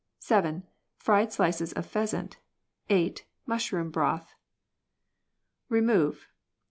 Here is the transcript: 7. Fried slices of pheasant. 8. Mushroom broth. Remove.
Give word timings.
7. 0.17 0.63
Fried 0.97 1.31
slices 1.31 1.73
of 1.73 1.85
pheasant. 1.85 2.39
8. 2.89 3.23
Mushroom 3.45 3.91
broth. 3.91 4.33
Remove. 5.69 6.25